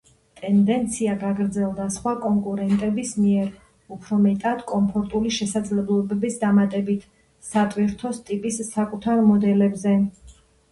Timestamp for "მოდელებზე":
9.31-9.97